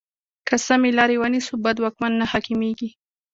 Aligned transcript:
که 0.47 0.55
سمې 0.67 0.91
لارې 0.97 1.15
ونیسو، 1.19 1.53
بد 1.63 1.77
واکمن 1.81 2.11
نه 2.19 2.25
حاکمېږي. 2.31 2.89